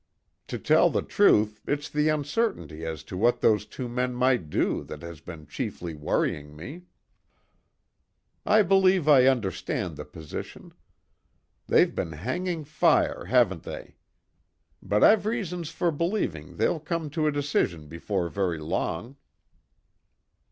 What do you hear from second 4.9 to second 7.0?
has been chiefly worrying me."